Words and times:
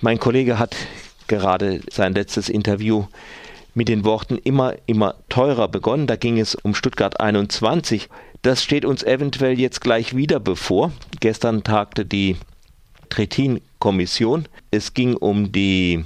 Mein 0.00 0.20
Kollege 0.20 0.60
hat 0.60 0.76
gerade 1.26 1.80
sein 1.90 2.14
letztes 2.14 2.48
Interview 2.48 3.06
mit 3.74 3.88
den 3.88 4.04
Worten 4.04 4.38
immer, 4.38 4.74
immer 4.86 5.16
teurer 5.28 5.66
begonnen. 5.66 6.06
Da 6.06 6.14
ging 6.14 6.38
es 6.38 6.54
um 6.54 6.74
Stuttgart 6.74 7.20
21. 7.20 8.08
Das 8.42 8.62
steht 8.62 8.84
uns 8.84 9.02
eventuell 9.02 9.58
jetzt 9.58 9.80
gleich 9.80 10.14
wieder 10.14 10.38
bevor. 10.38 10.92
Gestern 11.18 11.64
tagte 11.64 12.04
die 12.04 12.36
Trittin-Kommission. 13.08 14.46
Es 14.70 14.94
ging 14.94 15.16
um 15.16 15.50
die 15.50 16.04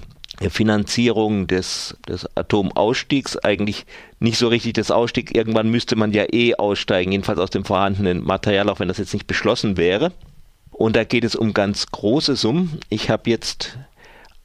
Finanzierung 0.49 1.47
des, 1.47 1.97
des 2.09 2.27
Atomausstiegs, 2.35 3.37
eigentlich 3.37 3.85
nicht 4.21 4.39
so 4.39 4.49
richtig 4.49 4.73
des 4.73 4.91
Ausstiegs. 4.91 5.33
Irgendwann 5.35 5.71
müsste 5.71 5.97
man 5.97 6.13
ja 6.13 6.25
eh 6.33 6.55
aussteigen, 6.55 7.13
jedenfalls 7.13 7.39
aus 7.39 7.51
dem 7.51 7.67
vorhandenen 7.67 8.25
Material, 8.25 8.71
auch 8.71 8.81
wenn 8.81 8.89
das 8.89 8.99
jetzt 8.99 9.13
nicht 9.13 9.27
beschlossen 9.27 9.77
wäre. 9.77 10.13
Und 10.83 10.97
da 10.97 11.05
geht 11.05 11.23
es 11.23 11.37
um 11.37 11.55
ganz 11.55 11.87
große 11.93 12.35
Summen. 12.35 12.81
Ich 12.89 13.09
habe 13.09 13.31
jetzt 13.31 13.79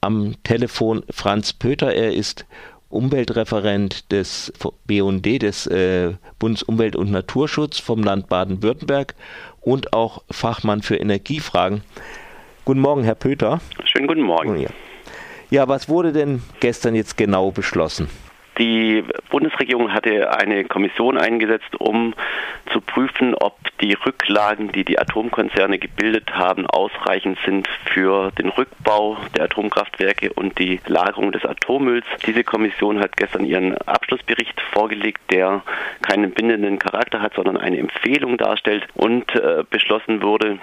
am 0.00 0.36
Telefon 0.44 1.02
Franz 1.10 1.52
Pöter, 1.52 1.92
er 1.92 2.12
ist 2.12 2.46
Umweltreferent 2.90 4.12
des 4.12 4.52
BUND, 4.86 5.26
des 5.42 5.66
äh, 5.66 6.12
Bundesumwelt- 6.38 6.94
und 6.94 7.10
Naturschutz 7.10 7.80
vom 7.80 8.04
Land 8.04 8.28
Baden-Württemberg 8.28 9.16
und 9.62 9.92
auch 9.92 10.22
Fachmann 10.30 10.80
für 10.80 10.94
Energiefragen. 10.94 11.82
Guten 12.64 12.82
Morgen, 12.82 13.02
Herr 13.02 13.16
Pöter. 13.16 13.60
Schönen 13.82 14.06
guten 14.06 14.22
Morgen. 14.22 14.60
Ja. 14.60 14.70
ja, 15.50 15.66
was 15.66 15.88
wurde 15.88 16.12
denn 16.12 16.44
gestern 16.60 16.94
jetzt 16.94 17.16
genau 17.16 17.50
beschlossen? 17.50 18.08
Die 18.58 19.04
Bundesregierung 19.30 19.92
hatte 19.92 20.36
eine 20.36 20.64
Kommission 20.64 21.16
eingesetzt, 21.16 21.76
um 21.78 22.14
zu 22.72 22.80
prüfen, 22.80 23.34
ob 23.34 23.56
die 23.80 23.92
Rücklagen, 23.92 24.72
die 24.72 24.84
die 24.84 24.98
Atomkonzerne 24.98 25.78
gebildet 25.78 26.34
haben, 26.34 26.66
ausreichend 26.66 27.38
sind 27.44 27.68
für 27.92 28.32
den 28.32 28.48
Rückbau 28.48 29.16
der 29.36 29.44
Atomkraftwerke 29.44 30.32
und 30.32 30.58
die 30.58 30.80
Lagerung 30.86 31.30
des 31.30 31.44
Atommülls. 31.44 32.04
Diese 32.26 32.42
Kommission 32.42 32.98
hat 32.98 33.16
gestern 33.16 33.44
ihren 33.44 33.78
Abschlussbericht 33.78 34.60
vorgelegt, 34.72 35.20
der 35.30 35.62
keinen 36.02 36.32
bindenden 36.32 36.80
Charakter 36.80 37.20
hat, 37.20 37.34
sondern 37.34 37.56
eine 37.56 37.78
Empfehlung 37.78 38.38
darstellt 38.38 38.86
und 38.94 39.32
äh, 39.36 39.62
beschlossen 39.70 40.22
wurde, 40.22 40.58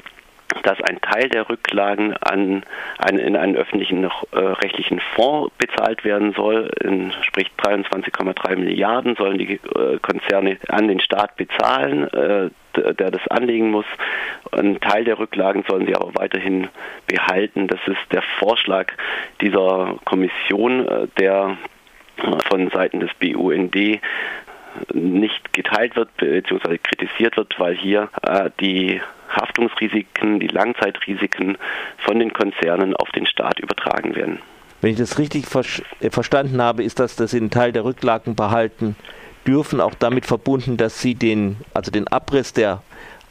dass 0.63 0.81
ein 0.81 1.01
Teil 1.01 1.29
der 1.29 1.49
Rücklagen 1.49 2.15
an, 2.17 2.63
an, 2.97 3.17
in 3.17 3.35
einen 3.35 3.55
öffentlichen 3.55 4.03
äh, 4.03 4.09
rechtlichen 4.37 4.99
Fonds 5.15 5.53
bezahlt 5.57 6.03
werden 6.03 6.33
soll, 6.33 6.71
in, 6.83 7.11
sprich 7.23 7.51
23,3 7.57 8.55
Milliarden 8.55 9.15
sollen 9.15 9.37
die 9.37 9.53
äh, 9.53 9.99
Konzerne 10.01 10.57
an 10.67 10.87
den 10.87 10.99
Staat 10.99 11.35
bezahlen, 11.35 12.07
äh, 12.13 12.49
der 12.75 13.11
das 13.11 13.27
anlegen 13.29 13.71
muss. 13.71 13.85
Ein 14.51 14.79
Teil 14.81 15.03
der 15.05 15.17
Rücklagen 15.19 15.63
sollen 15.67 15.87
sie 15.87 15.95
aber 15.95 16.13
weiterhin 16.15 16.67
behalten. 17.07 17.67
Das 17.67 17.79
ist 17.87 18.11
der 18.11 18.21
Vorschlag 18.39 18.91
dieser 19.41 19.97
Kommission, 20.05 20.87
äh, 20.87 21.07
der 21.19 21.57
von 22.49 22.69
Seiten 22.69 22.99
des 22.99 23.13
BUND 23.15 23.75
nicht 24.93 25.53
geteilt 25.53 25.95
wird 25.95 26.15
bzw. 26.17 26.77
kritisiert 26.77 27.37
wird, 27.37 27.59
weil 27.59 27.75
hier 27.75 28.09
äh, 28.21 28.49
die 28.59 29.01
Haftungsrisiken, 29.35 30.39
die 30.39 30.47
Langzeitrisiken 30.47 31.57
von 31.97 32.19
den 32.19 32.33
Konzernen 32.33 32.95
auf 32.95 33.09
den 33.11 33.25
Staat 33.25 33.59
übertragen 33.59 34.15
werden. 34.15 34.39
Wenn 34.81 34.91
ich 34.91 34.97
das 34.97 35.17
richtig 35.17 35.45
äh, 35.99 36.09
verstanden 36.09 36.61
habe, 36.61 36.83
ist 36.83 36.99
das, 36.99 37.15
dass 37.15 37.31
Sie 37.31 37.37
einen 37.37 37.49
Teil 37.49 37.71
der 37.71 37.85
Rücklagen 37.85 38.35
behalten 38.35 38.95
dürfen, 39.47 39.81
auch 39.81 39.95
damit 39.95 40.25
verbunden, 40.25 40.77
dass 40.77 41.01
Sie 41.01 41.15
den, 41.15 41.57
also 41.73 41.91
den 41.91 42.07
Abriss 42.07 42.53
der 42.53 42.81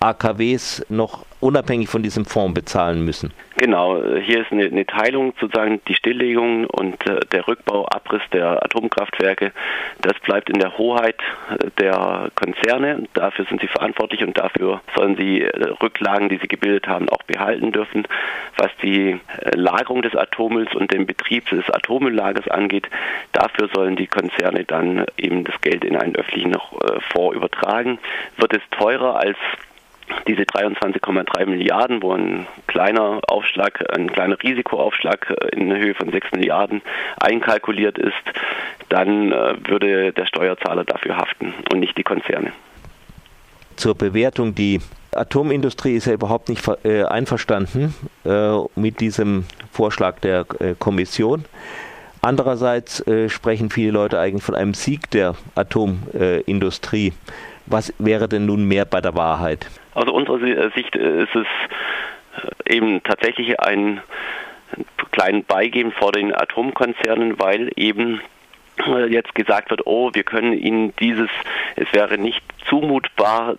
AKWs 0.00 0.84
noch 0.88 1.24
unabhängig 1.44 1.88
von 1.90 2.02
diesem 2.02 2.24
Fonds 2.24 2.54
bezahlen 2.54 3.04
müssen. 3.04 3.30
Genau, 3.56 4.02
hier 4.18 4.40
ist 4.40 4.50
eine, 4.50 4.64
eine 4.64 4.86
Teilung 4.86 5.32
sozusagen 5.38 5.80
die 5.86 5.94
Stilllegung 5.94 6.64
und 6.66 7.06
äh, 7.06 7.20
der 7.32 7.46
Rückbau, 7.46 7.86
Abriss 7.86 8.22
der 8.32 8.64
Atomkraftwerke. 8.64 9.52
Das 10.00 10.14
bleibt 10.20 10.50
in 10.50 10.58
der 10.58 10.76
Hoheit 10.76 11.20
äh, 11.50 11.70
der 11.78 12.30
Konzerne. 12.34 13.04
Dafür 13.12 13.44
sind 13.44 13.60
sie 13.60 13.68
verantwortlich 13.68 14.24
und 14.24 14.36
dafür 14.36 14.80
sollen 14.96 15.16
sie 15.16 15.42
äh, 15.42 15.70
Rücklagen, 15.82 16.30
die 16.30 16.38
sie 16.38 16.48
gebildet 16.48 16.88
haben, 16.88 17.08
auch 17.10 17.22
behalten 17.22 17.70
dürfen. 17.72 18.08
Was 18.56 18.70
die 18.82 19.10
äh, 19.10 19.18
Lagerung 19.54 20.02
des 20.02 20.16
Atommülls 20.16 20.74
und 20.74 20.92
den 20.92 21.06
Betrieb 21.06 21.48
des 21.50 21.68
Atommülllagers 21.70 22.48
angeht, 22.48 22.88
dafür 23.32 23.68
sollen 23.72 23.96
die 23.96 24.08
Konzerne 24.08 24.64
dann 24.64 25.04
eben 25.16 25.44
das 25.44 25.60
Geld 25.60 25.84
in 25.84 25.96
einen 25.96 26.16
öffentlichen 26.16 26.54
äh, 26.54 26.58
Fonds 27.12 27.36
übertragen. 27.36 27.98
Wird 28.38 28.54
es 28.54 28.62
teurer 28.70 29.16
als 29.16 29.36
diese 30.26 30.42
23,3 30.42 31.46
Milliarden, 31.46 32.02
wo 32.02 32.12
ein 32.12 32.46
kleiner 32.66 33.20
Aufschlag, 33.26 33.84
ein 33.96 34.10
kleiner 34.10 34.40
Risikoaufschlag 34.42 35.32
in 35.52 35.74
Höhe 35.74 35.94
von 35.94 36.10
6 36.10 36.32
Milliarden 36.32 36.82
einkalkuliert 37.20 37.98
ist, 37.98 38.12
dann 38.88 39.32
äh, 39.32 39.54
würde 39.68 40.12
der 40.12 40.26
Steuerzahler 40.26 40.84
dafür 40.84 41.16
haften 41.16 41.54
und 41.72 41.80
nicht 41.80 41.96
die 41.96 42.02
Konzerne. 42.02 42.52
Zur 43.76 43.94
Bewertung, 43.94 44.54
die 44.54 44.80
Atomindustrie 45.12 45.96
ist 45.96 46.06
ja 46.06 46.12
überhaupt 46.12 46.48
nicht 46.48 46.66
äh, 46.84 47.04
einverstanden 47.04 47.94
äh, 48.24 48.56
mit 48.76 49.00
diesem 49.00 49.44
Vorschlag 49.72 50.20
der 50.20 50.44
Kommission. 50.78 51.44
Andererseits 52.24 53.04
sprechen 53.28 53.70
viele 53.70 53.90
Leute 53.90 54.18
eigentlich 54.18 54.42
von 54.42 54.54
einem 54.54 54.72
Sieg 54.72 55.10
der 55.10 55.34
Atomindustrie. 55.54 57.12
Was 57.66 57.94
wäre 57.98 58.28
denn 58.28 58.46
nun 58.46 58.64
mehr 58.64 58.84
bei 58.84 59.00
der 59.00 59.14
Wahrheit? 59.14 59.66
Aus 59.94 60.08
unserer 60.08 60.42
äh, 60.42 60.70
Sicht 60.74 60.94
äh, 60.96 61.22
ist 61.22 61.34
es 61.34 61.46
äh, 62.66 62.76
eben 62.76 63.02
tatsächlich 63.02 63.58
ein 63.60 64.00
kleinen 65.12 65.44
Beigeben 65.44 65.92
vor 65.92 66.12
den 66.12 66.34
Atomkonzernen, 66.34 67.38
weil 67.38 67.70
eben 67.76 68.20
jetzt 69.08 69.34
gesagt 69.34 69.70
wird, 69.70 69.86
oh, 69.86 70.10
wir 70.12 70.24
können 70.24 70.52
Ihnen 70.52 70.94
dieses, 70.96 71.30
es 71.76 71.92
wäre 71.92 72.18
nicht 72.18 72.42
zumutbar, 72.68 73.56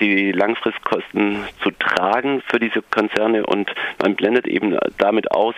die 0.00 0.32
Langfristkosten 0.32 1.44
zu 1.62 1.70
tragen 1.72 2.42
für 2.46 2.58
diese 2.58 2.82
Konzerne 2.82 3.44
und 3.44 3.72
man 4.00 4.14
blendet 4.14 4.46
eben 4.46 4.78
damit 4.98 5.30
aus, 5.32 5.54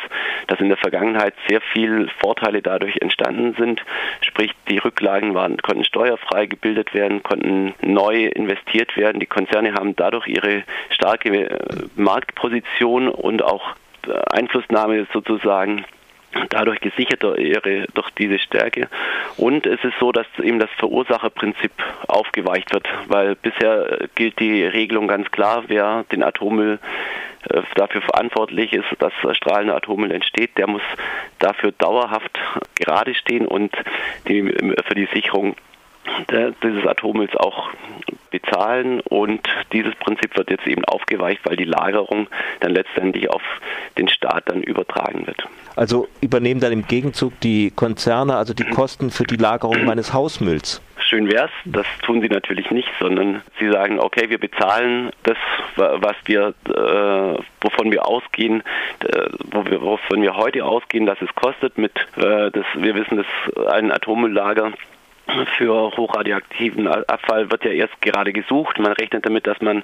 dass 0.46 0.60
in 0.60 0.68
der 0.68 0.78
Vergangenheit 0.78 1.34
sehr 1.48 1.60
viel 1.60 2.08
Vorteile 2.20 2.62
dadurch 2.62 2.96
entstanden 3.00 3.54
sind. 3.58 3.82
Sprich, 4.22 4.52
die 4.68 4.78
Rücklagen 4.78 5.34
waren, 5.34 5.58
konnten 5.58 5.84
steuerfrei 5.84 6.46
gebildet 6.46 6.94
werden, 6.94 7.22
konnten 7.22 7.74
neu 7.82 8.26
investiert 8.26 8.96
werden. 8.96 9.20
Die 9.20 9.26
Konzerne 9.26 9.74
haben 9.74 9.94
dadurch 9.96 10.26
ihre 10.26 10.62
starke 10.90 11.28
äh, 11.28 11.58
Marktposition 11.96 13.08
und 13.08 13.42
auch 13.42 13.74
äh, 14.06 14.12
Einflussnahme 14.30 15.06
sozusagen 15.12 15.84
dadurch 16.50 16.80
gesichert 16.80 17.22
ihre, 17.38 17.86
durch 17.94 18.10
diese 18.10 18.38
Stärke. 18.38 18.88
Und 19.36 19.66
es 19.66 19.82
ist 19.84 19.94
so, 19.98 20.12
dass 20.12 20.26
eben 20.42 20.58
das 20.58 20.70
Verursacherprinzip 20.78 21.72
aufgeweicht 22.08 22.72
wird, 22.72 22.86
weil 23.08 23.34
bisher 23.34 24.08
gilt 24.14 24.38
die 24.38 24.64
Regelung 24.64 25.08
ganz 25.08 25.30
klar, 25.30 25.64
wer 25.68 26.04
den 26.10 26.22
Atommüll 26.22 26.78
äh, 27.48 27.62
dafür 27.74 28.02
verantwortlich 28.02 28.72
ist, 28.72 28.86
dass 28.98 29.12
strahlender 29.36 29.76
Atommüll 29.76 30.12
entsteht, 30.12 30.56
der 30.58 30.66
muss 30.66 30.82
dafür 31.38 31.72
dauerhaft 31.72 32.38
gerade 32.76 33.14
stehen 33.14 33.46
und 33.46 33.72
die, 34.28 34.42
für 34.86 34.94
die 34.94 35.08
Sicherung 35.12 35.56
dieses 36.62 36.86
Atommülls 36.86 37.34
auch 37.36 37.70
bezahlen 38.30 39.00
und 39.00 39.46
dieses 39.72 39.94
Prinzip 39.96 40.36
wird 40.36 40.50
jetzt 40.50 40.66
eben 40.66 40.84
aufgeweicht, 40.84 41.40
weil 41.44 41.56
die 41.56 41.64
Lagerung 41.64 42.28
dann 42.60 42.72
letztendlich 42.72 43.30
auf 43.30 43.42
den 43.98 44.08
Staat 44.08 44.44
dann 44.46 44.62
übertragen 44.62 45.26
wird. 45.26 45.46
Also 45.76 46.08
übernehmen 46.20 46.60
dann 46.60 46.72
im 46.72 46.86
Gegenzug 46.86 47.38
die 47.40 47.70
Konzerne 47.70 48.36
also 48.36 48.54
die 48.54 48.64
Kosten 48.64 49.10
für 49.10 49.24
die 49.24 49.36
Lagerung 49.36 49.84
meines 49.86 50.12
Hausmülls? 50.12 50.82
Schön 50.98 51.30
wär's, 51.30 51.50
das 51.66 51.86
tun 52.02 52.22
sie 52.22 52.28
natürlich 52.28 52.70
nicht, 52.70 52.88
sondern 52.98 53.42
sie 53.58 53.70
sagen, 53.70 53.98
okay, 53.98 54.30
wir 54.30 54.38
bezahlen 54.38 55.10
das, 55.24 55.36
was 55.76 56.16
wir, 56.24 56.54
äh, 56.68 57.42
wovon 57.60 57.92
wir 57.92 58.06
ausgehen, 58.06 58.62
äh, 59.00 59.28
wovon 59.50 60.22
wir 60.22 60.36
heute 60.36 60.64
ausgehen, 60.64 61.04
dass 61.04 61.20
es 61.20 61.34
kostet 61.34 61.76
mit, 61.76 61.92
äh, 62.16 62.50
das, 62.50 62.64
wir 62.76 62.94
wissen, 62.94 63.18
dass 63.18 63.66
ein 63.66 63.92
Atommülllager 63.92 64.72
für 65.56 65.96
hochradioaktiven 65.96 66.88
Abfall 66.88 67.50
wird 67.50 67.64
ja 67.64 67.70
erst 67.70 68.00
gerade 68.00 68.32
gesucht. 68.32 68.78
Man 68.78 68.92
rechnet 68.92 69.24
damit, 69.24 69.46
dass 69.46 69.60
man 69.60 69.82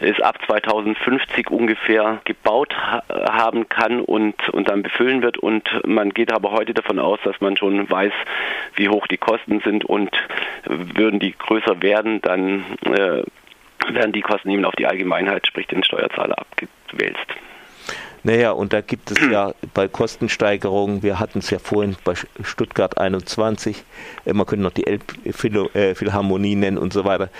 es 0.00 0.20
ab 0.20 0.38
2050 0.46 1.50
ungefähr 1.50 2.20
gebaut 2.24 2.74
ha 2.76 3.02
haben 3.08 3.68
kann 3.68 4.00
und, 4.00 4.48
und 4.50 4.68
dann 4.68 4.82
befüllen 4.82 5.22
wird. 5.22 5.38
Und 5.38 5.68
man 5.86 6.10
geht 6.10 6.32
aber 6.32 6.52
heute 6.52 6.74
davon 6.74 6.98
aus, 6.98 7.18
dass 7.24 7.40
man 7.40 7.56
schon 7.56 7.90
weiß, 7.90 8.12
wie 8.76 8.88
hoch 8.88 9.06
die 9.06 9.18
Kosten 9.18 9.60
sind 9.60 9.84
und 9.84 10.10
würden 10.64 11.20
die 11.20 11.36
größer 11.36 11.82
werden, 11.82 12.22
dann 12.22 12.64
äh, 12.84 13.22
werden 13.88 14.12
die 14.12 14.22
Kosten 14.22 14.50
eben 14.50 14.64
auf 14.64 14.76
die 14.76 14.86
Allgemeinheit, 14.86 15.46
sprich 15.46 15.66
den 15.66 15.84
Steuerzahler, 15.84 16.38
abgewälzt. 16.38 17.26
Naja, 18.24 18.52
und 18.52 18.72
da 18.72 18.80
gibt 18.80 19.10
es 19.10 19.18
ja 19.30 19.54
bei 19.74 19.88
Kostensteigerungen, 19.88 21.02
wir 21.02 21.18
hatten 21.18 21.38
es 21.38 21.50
ja 21.50 21.58
vorhin 21.58 21.96
bei 22.04 22.14
Stuttgart 22.42 22.98
21, 22.98 23.84
äh, 24.24 24.32
man 24.32 24.46
könnte 24.46 24.62
noch 24.62 24.72
die 24.72 24.86
Elbphilharmonie 24.86 26.56
nennen 26.56 26.78
und 26.78 26.92
so 26.92 27.04
weiter, 27.04 27.30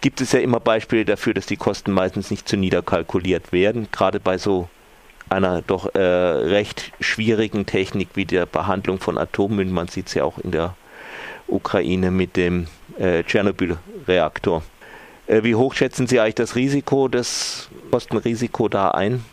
gibt 0.00 0.20
es 0.20 0.32
ja 0.32 0.40
immer 0.40 0.60
Beispiele 0.60 1.04
dafür, 1.04 1.34
dass 1.34 1.46
die 1.46 1.56
Kosten 1.56 1.92
meistens 1.92 2.30
nicht 2.30 2.48
zu 2.48 2.56
niederkalkuliert 2.56 3.52
werden, 3.52 3.88
gerade 3.92 4.20
bei 4.20 4.38
so 4.38 4.68
einer 5.28 5.62
doch 5.62 5.94
äh, 5.94 5.98
recht 5.98 6.92
schwierigen 7.00 7.66
Technik 7.66 8.10
wie 8.14 8.24
der 8.24 8.46
Behandlung 8.46 9.00
von 9.00 9.18
Atommüll. 9.18 9.66
Man 9.66 9.88
sieht 9.88 10.06
es 10.06 10.14
ja 10.14 10.24
auch 10.24 10.38
in 10.38 10.52
der 10.52 10.76
Ukraine 11.48 12.10
mit 12.10 12.36
dem 12.36 12.68
äh, 12.98 13.24
Tschernobyl-Reaktor. 13.24 14.62
Äh, 15.26 15.42
wie 15.42 15.54
hoch 15.54 15.74
schätzen 15.74 16.06
Sie 16.06 16.20
eigentlich 16.20 16.36
das 16.36 16.54
Risiko, 16.54 17.08
das 17.08 17.68
Kostenrisiko 17.90 18.68
da 18.68 18.92
ein? 18.92 19.24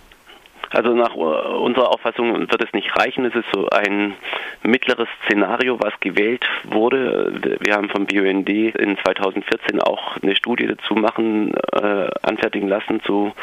Also 0.73 0.93
nach 0.95 1.13
unserer 1.13 1.89
Auffassung 1.89 2.33
wird 2.33 2.63
es 2.63 2.73
nicht 2.73 2.97
reichen. 2.97 3.25
Es 3.25 3.35
ist 3.35 3.45
so 3.53 3.69
ein 3.69 4.15
mittleres 4.63 5.07
Szenario, 5.25 5.79
was 5.79 5.93
gewählt 5.99 6.43
wurde. 6.63 7.59
Wir 7.59 7.75
haben 7.75 7.89
vom 7.89 8.07
BUND 8.07 8.49
in 8.49 8.97
2014 8.97 9.79
auch 9.79 10.17
eine 10.17 10.35
Studie 10.35 10.65
dazu 10.65 10.95
machen, 10.95 11.53
äh, 11.73 12.09
anfertigen 12.23 12.67
lassen 12.67 13.01
zu 13.03 13.33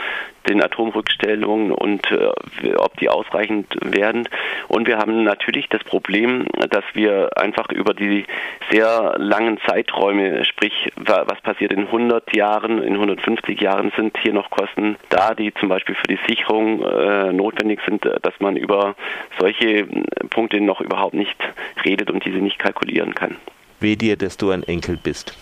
den 0.51 0.63
Atomrückstellungen 0.63 1.73
und 1.73 2.11
äh, 2.11 2.75
ob 2.77 2.99
die 2.99 3.09
ausreichend 3.09 3.67
werden. 3.83 4.29
Und 4.69 4.87
wir 4.87 4.99
haben 4.99 5.25
natürlich 5.25 5.69
das 5.69 5.83
Problem, 5.85 6.47
dass 6.69 6.85
wir 6.93 7.31
einfach 7.37 7.71
über 7.71 7.95
die 7.95 8.27
sehr 8.71 9.15
langen 9.19 9.59
Zeiträume, 9.67 10.45
sprich 10.45 10.93
was 10.97 11.41
passiert 11.41 11.73
in 11.73 11.87
100 11.87 12.35
Jahren, 12.35 12.83
in 12.83 12.95
150 12.95 13.61
Jahren 13.61 13.93
sind 13.97 14.17
hier 14.19 14.33
noch 14.33 14.51
Kosten 14.51 14.97
da, 15.09 15.35
die 15.35 15.55
zum 15.55 15.69
Beispiel 15.69 15.95
für 15.95 16.09
die 16.09 16.19
Sicherung 16.27 16.83
äh, 16.83 17.33
notwendig 17.33 17.81
sind, 17.87 18.05
dass 18.05 18.35
man 18.41 18.57
über 18.57 18.95
solche 19.39 19.87
Punkte 20.31 20.61
noch 20.61 20.81
überhaupt 20.81 21.15
nicht 21.15 21.37
redet 21.85 22.11
und 22.11 22.25
diese 22.25 22.39
nicht 22.39 22.59
kalkulieren 22.59 23.15
kann. 23.15 23.37
Weh 23.81 23.97
dir, 23.97 24.17
dass 24.17 24.37
du 24.37 24.51
ein 24.51 24.63
Enkel 24.63 24.99
bist. 25.03 25.37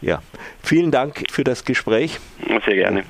Ja, 0.00 0.22
vielen 0.62 0.90
Dank 0.90 1.24
für 1.30 1.44
das 1.44 1.64
Gespräch. 1.64 2.18
Sehr 2.64 2.76
gerne. 2.76 3.04